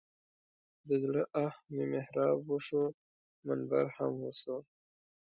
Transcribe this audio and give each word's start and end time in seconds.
د 0.87 0.89
زړه 1.03 1.23
آه 1.45 1.53
مې 1.73 1.83
محراب 1.93 2.37
وسو 2.49 2.83
منبر 3.45 3.85
هم 3.97 4.11
وسو. 4.23 4.57